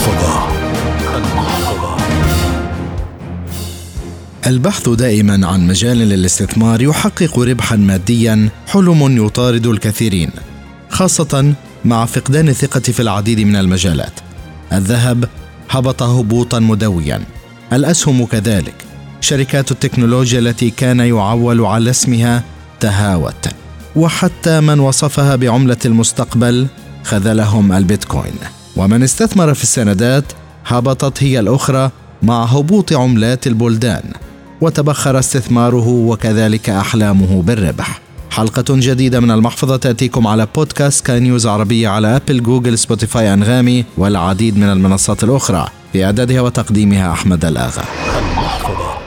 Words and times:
المحفظة 0.00 0.48
المحفظة 1.16 1.96
البحث 4.46 4.88
دائما 4.88 5.46
عن 5.46 5.66
مجال 5.66 5.96
للاستثمار 5.96 6.82
يحقق 6.82 7.38
ربحا 7.38 7.76
ماديا 7.76 8.48
حلم 8.66 9.26
يطارد 9.26 9.66
الكثيرين 9.66 10.30
خاصة 10.90 11.54
مع 11.84 12.06
فقدان 12.06 12.48
الثقة 12.48 12.80
في 12.80 13.00
العديد 13.00 13.40
من 13.40 13.56
المجالات. 13.56 14.12
الذهب 14.72 15.28
هبط 15.70 16.02
هبوطا 16.02 16.58
مدويا. 16.58 17.22
الأسهم 17.72 18.26
كذلك. 18.26 18.74
شركات 19.20 19.70
التكنولوجيا 19.70 20.38
التي 20.38 20.70
كان 20.70 21.00
يعول 21.00 21.60
على 21.60 21.90
اسمها 21.90 22.44
تهاوت. 22.80 23.48
وحتى 23.96 24.60
من 24.60 24.80
وصفها 24.80 25.36
بعملة 25.36 25.76
المستقبل 25.84 26.66
خذلهم 27.04 27.72
البيتكوين. 27.72 28.59
ومن 28.76 29.02
استثمر 29.02 29.54
في 29.54 29.62
السندات 29.62 30.24
هبطت 30.66 31.22
هي 31.22 31.40
الأخرى 31.40 31.90
مع 32.22 32.44
هبوط 32.44 32.92
عملات 32.92 33.46
البلدان 33.46 34.02
وتبخر 34.60 35.18
استثماره 35.18 35.88
وكذلك 35.88 36.70
أحلامه 36.70 37.42
بالربح. 37.42 38.00
حلقة 38.30 38.64
جديدة 38.68 39.20
من 39.20 39.30
المحفظة 39.30 39.76
تأتيكم 39.76 40.26
على 40.26 40.46
بودكاست 40.54 41.06
كان 41.06 41.20
نيوز 41.20 41.46
عربية 41.46 41.88
على 41.88 42.16
أبل 42.16 42.42
جوجل 42.42 42.78
سبوتيفاي 42.78 43.34
أنغامي 43.34 43.84
والعديد 43.98 44.56
من 44.58 44.72
المنصات 44.72 45.24
الأخرى 45.24 45.68
في 45.92 46.04
إعدادها 46.04 46.40
وتقديمها 46.40 47.12
أحمد 47.12 47.44
الآغا. 47.44 47.82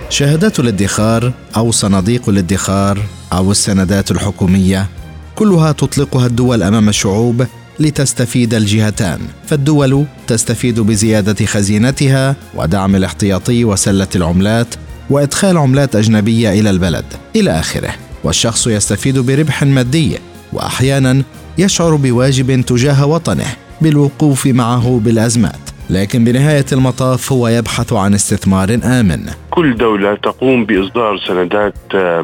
شهادات 0.09 0.59
الادخار 0.59 1.31
أو 1.57 1.71
صناديق 1.71 2.29
الادخار 2.29 2.99
أو 3.33 3.51
السندات 3.51 4.11
الحكومية 4.11 4.87
كلها 5.35 5.71
تطلقها 5.71 6.25
الدول 6.27 6.63
أمام 6.63 6.89
الشعوب 6.89 7.45
لتستفيد 7.79 8.53
الجهتان. 8.53 9.19
فالدول 9.47 10.05
تستفيد 10.27 10.79
بزيادة 10.79 11.45
خزينتها 11.45 12.35
ودعم 12.55 12.95
الاحتياطي 12.95 13.65
وسلة 13.65 14.07
العملات 14.15 14.75
وإدخال 15.09 15.57
عملات 15.57 15.95
أجنبية 15.95 16.59
إلى 16.59 16.69
البلد. 16.69 17.05
إلى 17.35 17.59
آخره. 17.59 17.95
والشخص 18.23 18.67
يستفيد 18.67 19.19
بربح 19.19 19.63
مادي 19.63 20.17
وأحيانا 20.53 21.23
يشعر 21.57 21.95
بواجب 21.95 22.61
تجاه 22.61 23.05
وطنه 23.05 23.55
بالوقوف 23.81 24.47
معه 24.47 25.01
بالأزمات. 25.03 25.72
لكن 25.93 26.23
بنهاية 26.23 26.65
المطاف 26.71 27.31
هو 27.31 27.47
يبحث 27.47 27.93
عن 27.93 28.13
استثمار 28.13 28.79
آمن. 28.83 29.19
كل 29.49 29.75
دولة 29.75 30.15
تقوم 30.15 30.65
بإصدار 30.65 31.17
سندات 31.17 31.75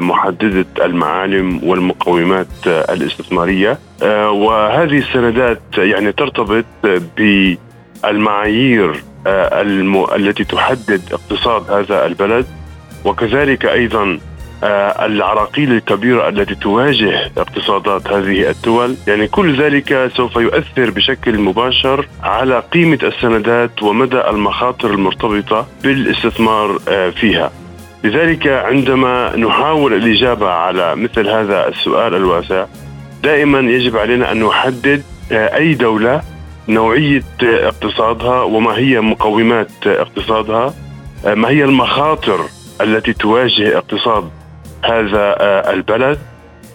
محددة 0.02 0.66
المعالم 0.84 1.60
والمقومات 1.64 2.46
الاستثمارية. 2.66 3.78
وهذه 4.30 4.98
السندات 4.98 5.62
يعني 5.78 6.12
ترتبط 6.12 6.64
بالمعايير 8.02 9.02
التي 10.16 10.44
تحدد 10.44 11.02
اقتصاد 11.12 11.70
هذا 11.70 12.06
البلد. 12.06 12.46
وكذلك 13.04 13.66
أيضا 13.66 14.04
آه، 14.04 14.29
العراقيل 14.62 15.72
الكبيرة 15.72 16.28
التي 16.28 16.54
تواجه 16.54 17.30
اقتصادات 17.38 18.08
هذه 18.08 18.50
الدول. 18.50 18.96
يعني 19.06 19.28
كل 19.28 19.62
ذلك 19.62 20.10
سوف 20.16 20.36
يؤثر 20.36 20.90
بشكل 20.90 21.38
مباشر 21.38 22.08
على 22.22 22.62
قيمة 22.72 22.98
السندات 23.02 23.82
ومدى 23.82 24.20
المخاطر 24.20 24.90
المرتبطة 24.90 25.66
بالاستثمار 25.82 26.78
آه، 26.88 27.10
فيها. 27.10 27.50
لذلك 28.04 28.46
عندما 28.46 29.36
نحاول 29.36 29.94
الإجابة 29.94 30.50
على 30.50 30.96
مثل 30.96 31.28
هذا 31.28 31.68
السؤال 31.68 32.14
الواسع 32.14 32.66
دائما 33.22 33.58
يجب 33.58 33.96
علينا 33.96 34.32
أن 34.32 34.44
نحدد 34.44 35.02
آه، 35.32 35.56
أي 35.56 35.74
دولة 35.74 36.22
نوعية 36.68 37.22
اقتصادها 37.42 38.42
وما 38.42 38.78
هي 38.78 39.00
مقومات 39.00 39.70
اقتصادها 39.86 40.74
ما 41.24 41.48
هي 41.48 41.64
المخاطر 41.64 42.40
التي 42.80 43.12
تواجه 43.12 43.78
اقتصاد 43.78 44.30
هذا 44.84 45.36
آه، 45.40 45.72
البلد. 45.72 46.18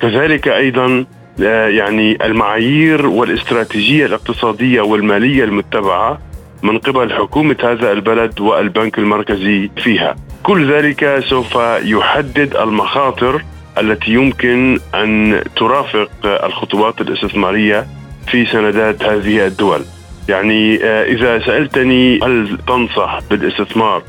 كذلك 0.01 0.47
أيضا 0.47 1.05
آه، 1.43 1.67
يعني 1.67 2.25
المعايير 2.25 3.07
والاستراتيجية 3.07 4.05
الاقتصادية 4.05 4.81
والمالية 4.81 5.43
المتبعة 5.43 6.19
من 6.63 6.77
قبل 6.77 7.13
حكومة 7.13 7.55
هذا 7.63 7.91
البلد 7.91 8.39
والبنك 8.39 8.97
المركزي 8.97 9.69
فيها. 9.77 10.15
كل 10.44 10.73
ذلك 10.73 11.23
سوف 11.27 11.55
يحدد 11.83 12.55
المخاطر 12.55 13.41
التي 13.77 14.11
يمكن 14.11 14.79
أن 14.95 15.41
ترافق 15.55 16.09
الخطوات 16.25 17.01
الاستثمارية 17.01 17.88
في 18.27 18.45
سندات 18.45 19.03
هذه 19.03 19.45
الدول. 19.47 19.81
يعني 20.29 20.83
آه، 20.83 21.03
إذا 21.03 21.39
سألتني 21.39 22.19
هل 22.23 22.57
تنصح 22.67 23.19
بالاستثمار 23.29 24.03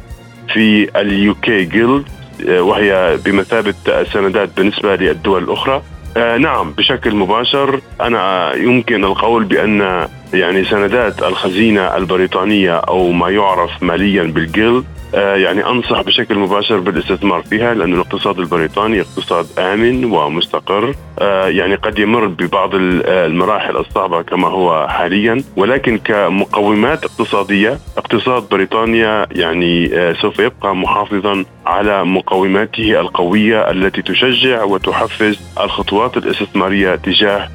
في 0.54 1.00
اليوكي 1.00 1.64
جيلد 1.64 2.04
آه، 2.08 2.15
وهي 2.48 3.18
بمثابة 3.24 3.74
سندات 4.12 4.48
بالنسبة 4.56 4.96
للدول 4.96 5.42
الأخرى. 5.44 5.82
آه 6.16 6.36
نعم 6.36 6.72
بشكل 6.72 7.14
مباشر 7.16 7.80
أنا 8.00 8.54
يمكن 8.54 9.04
القول 9.04 9.44
بأن 9.44 10.08
يعني 10.34 10.64
سندات 10.64 11.22
الخزينة 11.22 11.96
البريطانية 11.96 12.72
أو 12.76 13.12
ما 13.12 13.30
يعرف 13.30 13.82
ماليا 13.82 14.22
بالجيلد 14.22 14.84
آه، 15.14 15.36
يعني 15.36 15.66
أنصح 15.66 16.00
بشكل 16.02 16.38
مباشر 16.38 16.78
بالاستثمار 16.78 17.42
فيها 17.42 17.74
لأن 17.74 17.94
الاقتصاد 17.94 18.38
البريطاني 18.38 19.00
اقتصاد 19.00 19.46
آمن 19.58 20.04
ومستقر 20.04 20.94
آه، 21.18 21.48
يعني 21.48 21.74
قد 21.74 21.98
يمر 21.98 22.26
ببعض 22.26 22.70
المراحل 22.74 23.76
الصعبة 23.76 24.22
كما 24.22 24.48
هو 24.48 24.86
حاليا 24.88 25.42
ولكن 25.56 25.98
كمقومات 25.98 27.04
اقتصادية 27.04 27.78
اقتصاد 27.98 28.48
بريطانيا 28.48 29.26
يعني 29.32 29.90
سوف 30.14 30.38
يبقى 30.38 30.76
محافظا 30.76 31.44
على 31.66 32.04
مقوماته 32.04 33.00
القوية 33.00 33.70
التي 33.70 34.02
تشجع 34.02 34.64
وتحفز 34.64 35.36
الخطوات 35.60 36.16
الاستثمارية 36.16 36.94
تجاه 36.94 37.48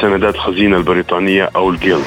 سندات 0.00 0.36
خزينة 0.36 0.76
البريطانية 0.76 1.50
أو 1.56 1.70
الجيلد 1.70 2.04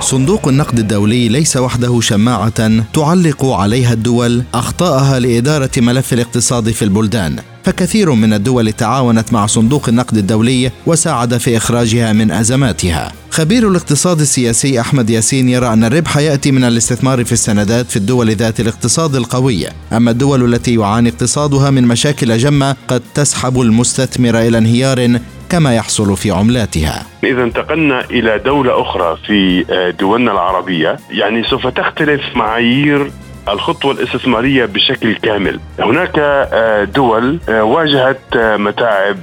صندوق 0.00 0.48
النقد 0.48 0.78
الدولي 0.78 1.28
ليس 1.28 1.56
وحده 1.56 2.00
شماعة 2.00 2.82
تعلق 2.92 3.44
عليها 3.44 3.92
الدول 3.92 4.42
أخطاءها 4.54 5.18
لإدارة 5.18 5.70
ملف 5.76 6.12
الاقتصاد 6.12 6.70
في 6.70 6.82
البلدان. 6.82 7.53
فكثير 7.64 8.12
من 8.12 8.32
الدول 8.32 8.72
تعاونت 8.72 9.32
مع 9.32 9.46
صندوق 9.46 9.88
النقد 9.88 10.16
الدولي 10.16 10.70
وساعد 10.86 11.36
في 11.36 11.56
إخراجها 11.56 12.12
من 12.12 12.30
أزماتها. 12.30 13.12
خبير 13.30 13.68
الاقتصاد 13.68 14.20
السياسي 14.20 14.80
أحمد 14.80 15.10
ياسين 15.10 15.48
يرى 15.48 15.66
أن 15.66 15.84
الربح 15.84 16.16
يأتي 16.16 16.52
من 16.52 16.64
الاستثمار 16.64 17.24
في 17.24 17.32
السندات 17.32 17.86
في 17.86 17.96
الدول 17.96 18.30
ذات 18.30 18.60
الاقتصاد 18.60 19.14
القوي، 19.14 19.66
أما 19.92 20.10
الدول 20.10 20.54
التي 20.54 20.74
يعاني 20.74 21.08
اقتصادها 21.08 21.70
من 21.70 21.84
مشاكل 21.84 22.36
جمة 22.36 22.76
قد 22.88 23.02
تسحب 23.14 23.60
المستثمر 23.60 24.38
إلى 24.38 24.58
انهيار 24.58 25.18
كما 25.48 25.74
يحصل 25.74 26.16
في 26.16 26.30
عملاتها 26.30 27.06
إذا 27.24 27.42
انتقلنا 27.42 28.04
إلى 28.04 28.38
دولة 28.38 28.82
أخرى 28.82 29.16
في 29.26 29.64
آه، 29.70 29.90
دولنا 29.90 30.32
العربية 30.32 30.98
يعني 31.10 31.44
سوف 31.44 31.66
تختلف 31.66 32.36
معايير 32.36 33.10
الخطوة 33.48 33.92
الاستثمارية 33.92 34.64
بشكل 34.64 35.14
كامل. 35.14 35.60
هناك 35.78 36.18
آه، 36.18 36.84
دول 36.84 37.38
آه، 37.48 37.62
واجهت 37.62 38.36
متاعب 38.36 39.16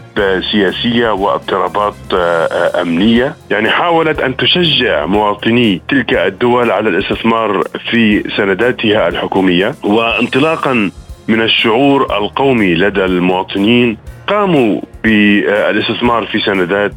سياسية 0.51 1.09
واضطرابات 1.09 1.95
أمنية. 2.81 3.35
يعني 3.49 3.69
حاولت 3.69 4.19
أن 4.19 4.37
تشجع 4.37 5.05
مواطني 5.05 5.81
تلك 5.89 6.13
الدول 6.13 6.71
على 6.71 6.89
الاستثمار 6.89 7.63
في 7.91 8.23
سنداتها 8.37 9.07
الحكومية. 9.07 9.75
وانطلاقا 9.83 10.91
من 11.27 11.41
الشعور 11.41 12.17
القومي 12.17 12.75
لدى 12.75 13.05
المواطنين 13.05 13.97
قاموا 14.27 14.81
بالاستثمار 15.03 16.25
في 16.25 16.39
سندات 16.39 16.93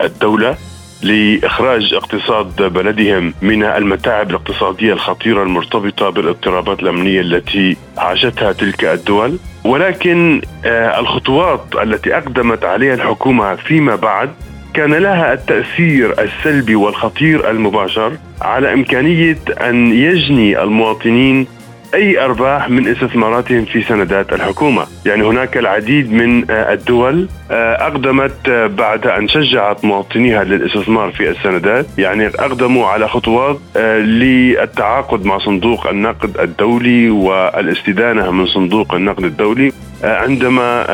الدولة. 0.00 0.56
لإخراج 1.02 1.94
اقتصاد 1.94 2.62
بلدهم 2.62 3.34
من 3.42 3.64
المتاعب 3.64 4.30
الاقتصادية 4.30 4.92
الخطيرة 4.92 5.42
المرتبطة 5.42 6.10
بالاضطرابات 6.10 6.80
الأمنية 6.82 7.20
التي 7.20 7.76
عاشتها 7.98 8.52
تلك 8.52 8.84
الدول. 8.84 9.38
ولكن 9.64 10.40
آه، 10.64 11.00
الخطوات 11.00 11.64
التي 11.82 12.16
أقدمت 12.16 12.64
عليها 12.64 12.94
الحكومة 12.94 13.54
فيما 13.54 13.96
بعد 13.96 14.30
كان 14.74 14.94
لها 14.94 15.32
التأثير 15.32 16.20
السلبي 16.22 16.74
والخطير 16.74 17.50
المباشر 17.50 18.12
على 18.42 18.72
إمكانية 18.72 19.38
أن 19.60 19.92
يجني 19.92 20.62
المواطنين 20.62 21.46
أي 21.94 22.24
أرباح 22.24 22.70
من 22.70 22.88
استثماراتهم 22.88 23.64
في 23.64 23.82
سندات 23.82 24.32
الحكومة، 24.32 24.86
يعني 25.06 25.22
هناك 25.22 25.56
العديد 25.56 26.12
من 26.12 26.50
آه، 26.50 26.72
الدول 26.72 27.28
آه، 27.50 27.86
أقدمت 27.86 28.48
آه، 28.48 28.66
بعد 28.66 29.06
أن 29.06 29.28
شجعت 29.28 29.84
مواطنيها 29.84 30.44
للاستثمار 30.44 31.10
في 31.10 31.30
السندات، 31.30 31.86
يعني 31.98 32.26
أقدموا 32.26 32.86
على 32.86 33.08
خطوات 33.08 33.58
للتعاقد 33.76 35.24
مع 35.24 35.38
صندوق 35.38 35.86
النقد 35.86 36.38
الدولي 36.38 37.10
والاستدانة 37.10 38.30
من 38.30 38.46
صندوق 38.46 38.94
النقد 38.94 39.24
الدولي. 39.24 39.72
عندما 40.04 40.84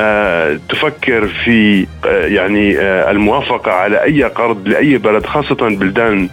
تفكر 0.68 1.28
في 1.44 1.86
يعني 2.04 2.80
الموافقة 3.10 3.72
على 3.72 4.02
أي 4.02 4.22
قرض 4.22 4.68
لأي 4.68 4.98
بلد 4.98 5.26
خاصة 5.26 5.54
بلدان 5.54 6.28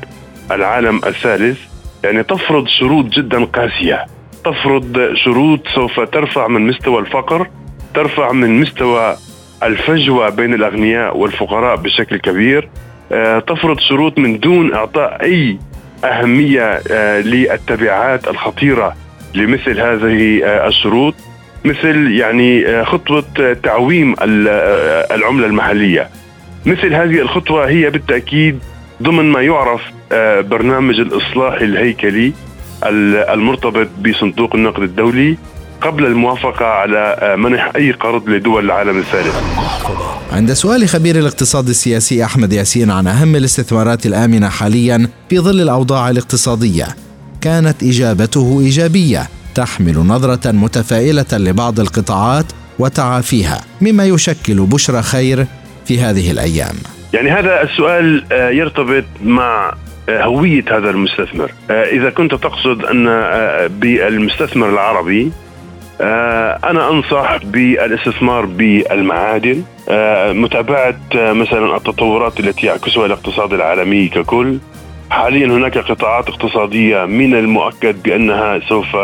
العالم 0.52 1.02
الثالث 1.08 1.60
يعني 2.04 2.24
تفرض 2.24 2.68
شروط 2.68 3.06
جدا 3.06 3.46
قاسية. 3.46 4.06
تفرض 4.46 5.14
شروط 5.14 5.68
سوف 5.76 6.00
ترفع 6.00 6.48
من 6.48 6.68
مستوى 6.68 7.00
الفقر 7.00 7.48
ترفع 7.94 8.32
من 8.32 8.60
مستوى 8.60 9.16
الفجوة 9.64 10.30
بين 10.30 10.54
الأغنياء 10.54 11.18
والفقراء 11.18 11.76
بشكل 11.76 12.18
كبير. 12.18 12.70
آه، 13.12 13.40
تفرض 13.40 13.80
شروط 13.80 14.18
من 14.18 14.40
دون 14.40 14.74
إعطاء 14.74 15.24
أي 15.24 15.58
أهمية 16.04 16.82
آه، 16.92 17.22
للتبعات 17.22 18.28
الخطيرة 18.28 18.96
لمثل 19.36 19.80
هذه 19.80 20.44
آه، 20.44 20.68
الشروط 20.68 21.16
مثل 21.66 22.12
يعني 22.12 22.86
خطوة 22.86 23.24
تعويم 23.64 24.16
العملة 25.12 25.46
المحلية. 25.46 26.10
مثل 26.66 26.94
هذه 26.94 27.20
الخطوة 27.20 27.70
هي 27.70 27.90
بالتأكيد 27.90 28.60
ضمن 29.02 29.26
ما 29.32 29.42
يعرف 29.42 29.82
برنامج 30.50 31.00
الإصلاح 31.00 31.54
الهيكلي. 31.54 32.34
المرتبط 33.34 33.88
بصندوق 34.06 34.56
النقد 34.56 34.84
الدولي 34.84 35.38
قبل 35.82 36.06
الموافقة 36.06 36.66
على 36.66 37.36
منح 37.38 37.72
أي 37.76 37.92
قرض 37.92 38.30
لدول 38.30 38.66
العالم 38.66 38.98
الثالث. 38.98 39.36
عند 40.32 40.54
سؤال 40.54 40.90
خبير 40.90 41.16
الاقتصاد 41.20 41.68
السياسي 41.68 42.24
أحمد 42.24 42.54
ياسين 42.54 42.92
عن 42.92 43.08
أهم 43.08 43.36
الاستثمارات 43.36 44.06
الآمنة 44.06 44.50
حاليا 44.50 45.08
في 45.30 45.40
ظل 45.40 45.62
الأوضاع 45.62 46.10
الاقتصادية 46.10 46.86
كانت 47.42 47.84
إجابته 47.84 48.60
إيجابية 48.60 49.28
تحمل 49.56 49.98
نظرة 49.98 50.52
متفائلة 50.52 51.26
لبعض 51.34 51.80
القطاعات 51.80 52.46
وتعافيها 52.80 53.62
مما 53.82 54.06
يشكل 54.06 54.56
بشرى 54.66 55.02
خير 55.02 55.46
في 55.86 56.00
هذه 56.00 56.32
الأيام. 56.32 56.76
يعني 57.14 57.32
هذا 57.32 57.62
السؤال 57.62 58.24
آه، 58.32 58.50
يرتبط 58.50 59.04
مع 59.24 59.70
آه، 59.70 59.93
هوية 60.10 60.64
هذا 60.68 60.90
المستثمر. 60.90 61.52
آه، 61.72 61.84
إذا 61.84 62.10
كنت 62.10 62.36
تقصد 62.36 62.86
أن 62.86 63.06
بالمستثمر 63.68 64.70
العربي 64.70 65.32
آه، 66.02 66.60
أنا 66.64 66.90
أنصح 66.90 67.38
بالاستثمار 67.44 68.46
بالمعادن. 68.46 69.64
آه، 69.90 70.34
متابعة 70.34 70.96
آه، 71.16 71.34
مثلا 71.34 71.78
التطورات 71.78 72.40
التي 72.40 72.68
يعكسها 72.68 73.06
الاقتصاد 73.06 73.54
العالمي 73.54 74.08
ككل. 74.08 74.58
حاليا 75.10 75.48
هناك 75.48 75.78
قطاعات 75.78 76.30
اقتصادية 76.30 77.06
من 77.06 77.36
المؤكد 77.36 78.04
بأنها 78.04 78.60
سوف 78.60 78.98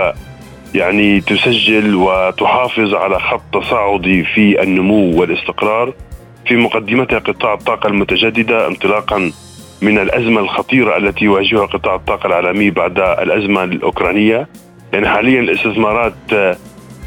يعني 0.76 1.22
تسجل 1.22 1.96
وتحافظ 1.96 2.94
على 2.94 3.20
خط 3.20 3.42
تصاعدي 3.54 4.24
في 4.24 4.64
النمو 4.64 5.20
والاستقرار. 5.20 5.94
في 6.48 6.56
مقدمتها 6.56 7.20
قطاع 7.20 7.54
الطاقة 7.54 7.88
المتجددة 7.88 8.68
انطلاقا 8.68 9.32
من 9.82 10.00
الأزمة 10.00 10.42
الخطيرة 10.42 10.98
التي 10.98 11.26
يواجهها 11.26 11.66
قطاع 11.66 11.96
الطاقة 11.96 12.28
العالمي 12.28 12.70
بعد 12.70 13.00
الأزمة 13.00 13.64
الأوكرانية. 13.64 14.48
يعني 14.94 15.10
حاليا 15.10 15.40
الاستثمارات 15.40 16.14
آه، 16.34 16.58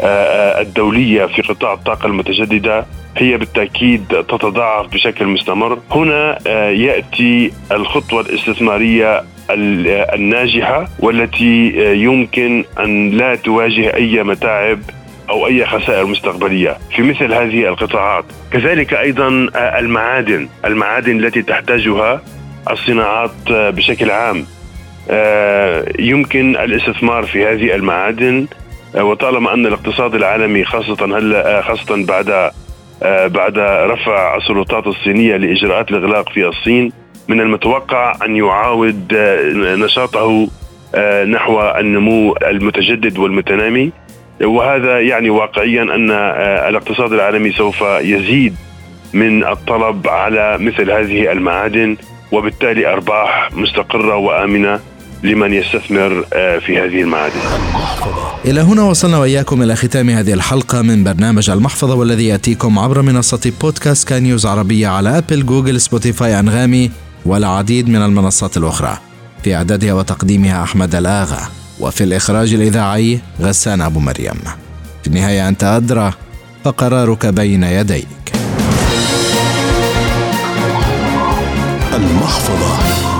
آه، 0.00 0.60
الدولية 0.60 1.26
في 1.26 1.42
قطاع 1.42 1.72
الطاقة 1.72 2.06
المتجددة 2.06 2.86
هي 3.16 3.36
بالتأكيد 3.36 4.04
تتضاعف 4.08 4.86
بشكل 4.86 5.26
مستمر. 5.26 5.78
هنا 5.90 6.38
آه، 6.46 6.68
يأتي 6.70 7.52
الخطوة 7.72 8.20
الاستثمارية 8.20 9.24
الناجحة 9.50 10.88
والتي 10.98 11.72
يمكن 12.02 12.64
أن 12.80 13.10
لا 13.10 13.34
تواجه 13.34 13.94
أي 13.94 14.22
متاعب 14.22 14.78
أو 15.30 15.46
أي 15.46 15.66
خسائر 15.66 16.06
مستقبلية 16.06 16.76
في 16.96 17.02
مثل 17.02 17.32
هذه 17.32 17.68
القطاعات، 17.68 18.24
كذلك 18.52 18.94
أيضا 18.94 19.28
المعادن، 19.56 20.48
المعادن 20.64 21.24
التي 21.24 21.42
تحتاجها 21.42 22.22
الصناعات 22.70 23.48
بشكل 23.48 24.10
عام. 24.10 24.46
يمكن 25.98 26.56
الاستثمار 26.56 27.26
في 27.26 27.46
هذه 27.46 27.74
المعادن 27.74 28.46
آه، 28.96 29.04
وطالما 29.04 29.54
أن 29.54 29.66
الاقتصاد 29.66 30.14
العالمي 30.14 30.64
خاصة 30.64 31.04
هلا 31.18 31.58
آه، 31.58 31.60
خاصة 31.60 32.06
بعد 32.06 32.50
آه، 33.02 33.26
بعد 33.26 33.58
رفع 33.58 34.36
السلطات 34.36 34.86
الصينية 34.86 35.36
لإجراءات 35.36 35.90
الإغلاق 35.90 36.28
في 36.28 36.46
الصين 36.46 36.92
من 37.28 37.40
المتوقع 37.40 38.14
أن 38.24 38.36
يعاود 38.36 39.14
نشاطه 39.54 40.48
نحو 41.26 41.60
النمو 41.60 42.36
المتجدد 42.42 43.18
والمتنامي 43.18 43.92
وهذا 44.42 45.00
يعني 45.00 45.30
واقعيا 45.30 45.82
أن 45.82 46.10
الاقتصاد 46.68 47.12
العالمي 47.12 47.52
سوف 47.52 47.80
يزيد 47.82 48.54
من 49.12 49.44
الطلب 49.44 50.08
على 50.08 50.58
مثل 50.58 50.90
هذه 50.90 51.32
المعادن 51.32 51.96
وبالتالي 52.32 52.86
أرباح 52.92 53.50
مستقرة 53.52 54.16
وآمنة 54.16 54.80
لمن 55.22 55.52
يستثمر 55.52 56.24
آه، 56.34 56.58
في 56.58 56.78
هذه 56.78 57.00
المعادن. 57.02 57.40
إلى 58.44 58.60
هنا 58.60 58.82
وصلنا 58.82 59.18
وإياكم 59.18 59.62
إلى 59.62 59.76
ختام 59.76 60.10
هذه 60.10 60.32
الحلقة 60.32 60.82
من 60.82 61.04
برنامج 61.04 61.50
المحفظة 61.50 61.94
والذي 61.94 62.26
يأتيكم 62.26 62.78
عبر 62.78 63.02
منصة 63.02 63.52
بودكاست 63.60 64.08
كان 64.08 64.22
نيوز 64.22 64.46
عربية 64.46 64.88
على 64.88 65.18
أبل 65.18 65.46
جوجل 65.46 65.80
سبوتيفاي 65.80 66.40
أنغامي 66.40 66.90
والعديد 67.26 67.88
من 67.88 68.02
المنصات 68.02 68.56
الأخرى. 68.56 68.98
في 69.44 69.54
إعدادها 69.54 69.94
وتقديمها 69.94 70.62
أحمد 70.62 70.94
الآغا 70.94 71.40
وفي 71.80 72.04
الإخراج 72.04 72.54
الإذاعي 72.54 73.20
غسان 73.40 73.80
أبو 73.80 74.00
مريم. 74.00 74.40
في 75.02 75.08
النهاية 75.08 75.48
أنت 75.48 75.64
أدرى 75.64 76.12
فقرارك 76.64 77.26
بين 77.26 77.62
يديك. 77.62 78.41
المحفظة. 82.22 83.11